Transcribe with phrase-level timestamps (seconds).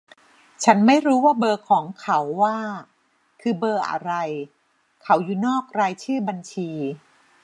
[0.63, 2.57] ฉันไม้รู้ว่าเบอร์ของเขาว่า
[3.41, 4.11] คือเบอร์อะไร
[5.03, 6.69] เขาอยู่นอกรายชื่อบัญชี